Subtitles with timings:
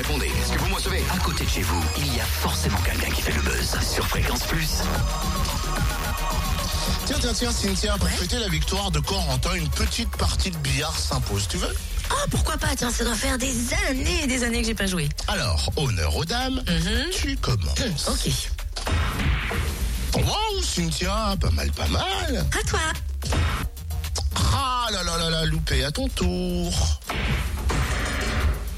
[0.00, 2.78] Répondez, est-ce que vous me recevez À côté de chez vous, il y a forcément
[2.78, 4.78] quelqu'un qui fait le buzz sur Fréquence Plus.
[7.04, 8.12] Tiens, tiens, tiens, Cynthia, pour Ouais.
[8.14, 11.46] fêter la victoire de Corentin, une petite partie de billard s'impose.
[11.48, 11.74] Tu veux?
[12.10, 12.68] Oh, pourquoi pas?
[12.78, 13.52] Tiens, ça doit faire des
[13.90, 15.06] années et des années que j'ai pas joué.
[15.28, 17.10] Alors, honneur aux dames, Mhm.
[17.12, 18.08] tu commences.
[18.08, 18.32] Ok.
[20.14, 22.46] Wow, Cynthia, pas mal, pas mal.
[22.58, 22.80] À toi.
[24.54, 27.00] Ah là là là là, loupé, à ton tour.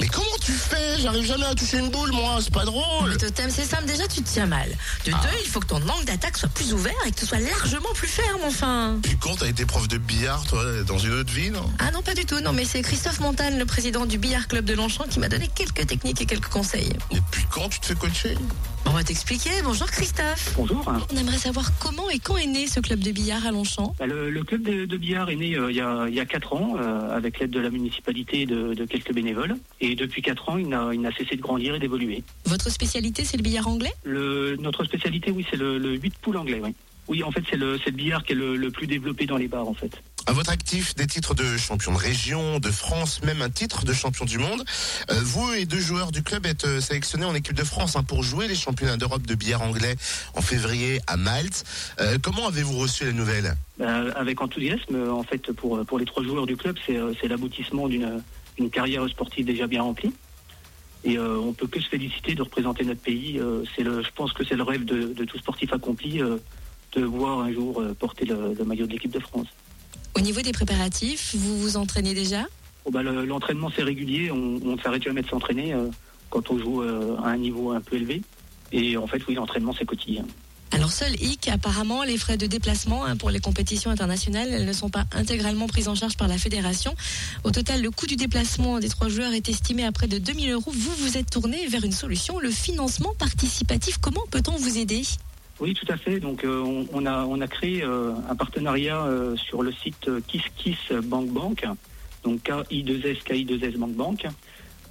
[0.00, 0.98] Mais comment tu fais?
[1.00, 3.10] J'arrive jamais à toucher une boule, moi, c'est pas drôle.
[3.10, 3.84] Le totem, c'est simple.
[3.84, 4.68] Déjà, tu te tiens mal.
[5.06, 5.20] De Ah.
[5.22, 7.88] deux, il faut que ton angle d'attaque soit plus ouvert et que tu sois largement
[7.94, 8.98] plus ferme, enfin.
[9.02, 11.70] Puis quand t'as été prof de billard, toi, dans une autre vie, non?
[11.78, 12.40] Ah non, pas du tout.
[12.40, 15.48] Non, mais c'est Christophe Montagne, le président du Billard Club de Longchamp, qui m'a donné
[15.54, 16.92] quelques techniques et quelques conseils.
[17.12, 18.36] Et puis quand tu te fais coacher?
[18.86, 19.50] On va t'expliquer.
[19.64, 20.52] Bonjour Christophe.
[20.56, 20.84] Bonjour.
[21.10, 23.94] On aimerait savoir comment et quand est né ce club de billard à Longchamp.
[23.98, 26.20] Bah, Le, le club de, de billard est né euh, il, y a, il y
[26.20, 29.56] a 4 ans euh, avec l'aide de la municipalité et de, de quelques bénévoles.
[29.80, 32.22] Et depuis 4 ans, il n'a il n'a cessé de grandir et d'évoluer.
[32.46, 33.92] Votre spécialité, c'est le billard anglais?
[34.04, 36.60] Le- Notre spécialité, oui, c'est le, le 8 poules anglais.
[36.62, 36.74] Oui,
[37.08, 39.36] oui en fait, c'est le, c'est le billard qui est le, le plus développé dans
[39.36, 39.92] les bars, en fait.
[40.26, 43.92] À votre actif, des titres de champion de région, de France, même un titre de
[43.92, 44.64] champion du monde.
[45.10, 48.02] Euh, vous et deux joueurs du club êtes euh, sélectionnés en équipe de France hein,
[48.04, 49.96] pour jouer les championnats d'Europe de billard anglais
[50.34, 51.64] en février à Malte.
[52.00, 53.54] Euh, comment avez-vous reçu la nouvelle
[54.16, 58.22] avec enthousiasme, en fait, pour, pour les trois joueurs du club, c'est c'est l'aboutissement d'une
[58.58, 60.12] une carrière sportive déjà bien remplie.
[61.04, 63.38] Et euh, on peut que se féliciter de représenter notre pays.
[63.38, 66.38] Euh, c'est le, je pense que c'est le rêve de, de tout sportif accompli euh,
[66.92, 69.48] de voir un jour euh, porter le, le maillot de l'équipe de France.
[70.16, 72.42] Au niveau des préparatifs, vous vous entraînez déjà?
[72.84, 75.74] Bon, bah, le- L'entraînement c'est régulier, on ne s'arrête jamais de s'entraîner
[76.30, 78.22] quand on joue à un niveau un peu élevé.
[78.72, 80.24] Et en fait, oui, l'entraînement c'est quotidien.
[80.74, 84.72] Alors seul hic, apparemment, les frais de déplacement hein, pour les compétitions internationales, elles ne
[84.72, 86.96] sont pas intégralement prises en charge par la fédération.
[87.44, 90.50] Au total, le coût du déplacement des trois joueurs est estimé à près de 2000
[90.50, 90.72] euros.
[90.74, 93.98] Vous vous êtes tourné vers une solution, le financement participatif.
[93.98, 95.02] Comment peut-on vous aider?
[95.60, 96.18] Oui, tout à fait.
[96.18, 101.28] Donc, euh, on, a, créé euh, un partenariat euh, sur le site euh, KissKiss Bank
[102.24, 104.26] donc K-I-2-S, K-I-2-S Bank Bank.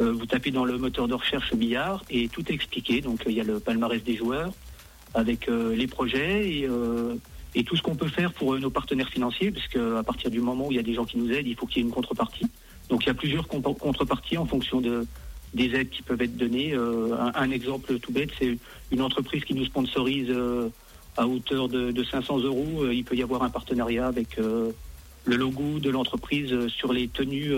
[0.00, 3.00] Vous tapez dans le moteur de recherche billard et tout est expliqué.
[3.00, 4.52] Donc, il y a le palmarès des joueurs
[5.14, 7.14] avec euh, les projets et, euh,
[7.54, 10.40] et tout ce qu'on peut faire pour euh, nos partenaires financiers, puisque à partir du
[10.40, 11.88] moment où il y a des gens qui nous aident, il faut qu'il y ait
[11.88, 12.46] une contrepartie.
[12.88, 15.06] Donc, il y a plusieurs contreparties en fonction de,
[15.52, 16.74] des aides qui peuvent être données.
[16.74, 18.56] Un, exemple tout bête, c'est
[18.90, 20.34] une entreprise qui nous sponsorise
[21.18, 22.90] à hauteur de, de 500 euros.
[22.90, 24.72] Il peut y avoir un partenariat avec le
[25.36, 27.52] logo de l'entreprise sur les tenues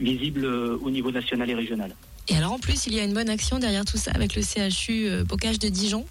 [0.00, 1.94] visibles au niveau national et régional.
[2.28, 4.40] Et alors en plus, il y a une bonne action derrière tout ça avec le
[4.40, 6.06] CHU Bocage de Dijon.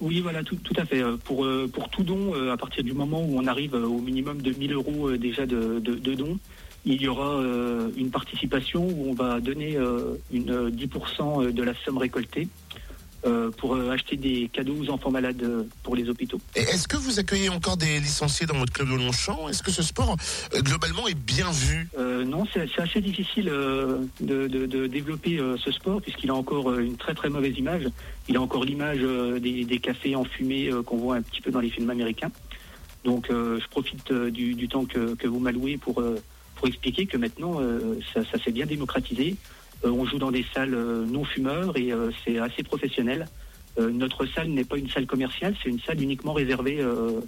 [0.00, 1.02] Oui, voilà, tout, tout à fait.
[1.02, 3.98] Euh, Pour, euh, pour tout don, euh, à partir du moment où on arrive au
[4.00, 6.38] minimum de 1000 euros déjà de, de, de dons,
[6.86, 7.42] il y aura
[7.96, 9.76] une participation où on va donner
[10.32, 12.48] une, euh, 10% de la somme récoltée
[13.58, 15.44] pour acheter des cadeaux aux enfants malades
[15.82, 16.40] pour les hôpitaux.
[16.54, 19.46] Est-ce que vous accueillez encore des licenciés dans votre club de Longchamp?
[19.50, 20.16] Est-ce que ce sport,
[20.54, 21.90] globalement, est bien vu?
[21.98, 24.46] Euh, non, c'est assez difficile euh, de,
[24.86, 27.88] développer euh, ce sport puisqu'il a encore euh, une très très mauvaise image.
[28.28, 31.60] Il a encore l'image euh, des, cafés enfumés euh, qu'on voit un petit peu dans
[31.60, 32.30] les films américains.
[33.04, 36.16] Donc euh, je profite euh, du, temps que, vous m'allouez pour, euh,
[36.56, 39.36] pour expliquer que maintenant euh, ça, s'est bien démocratisé.
[39.84, 43.26] Euh, on joue dans des salles euh, non fumeurs et euh, c'est assez professionnel.
[43.78, 47.20] Euh, notre salle n'est pas une salle commerciale, c'est une salle uniquement réservée euh,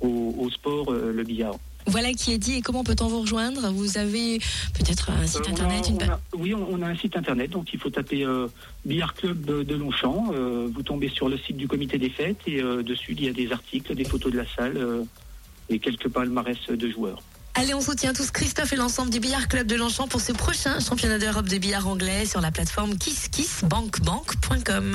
[0.00, 1.56] au, sport, euh, le billard.
[1.86, 2.54] Voilà qui est dit.
[2.54, 3.70] Et comment peut-on vous rejoindre?
[3.72, 4.38] Vous avez
[4.74, 6.08] peut-être un site Euh, on internet, a- une on page.
[6.10, 8.48] a- Oui, on, a un site internet, donc il faut taper euh,
[8.84, 10.32] Billard Club de, de Longchamp.
[10.32, 13.32] Euh, vous tombez sur le site du comité des fêtes et dessus il y a
[13.32, 14.78] des articles, des photos de la salle
[15.68, 17.20] et quelques palmarès de joueurs.
[17.58, 20.78] Allez, on soutient tous Christophe et l'ensemble du Billard Club de Longchamp pour ce prochain
[20.78, 24.92] championnat d'Europe de billard anglais sur la plateforme kisskissbankbank.com.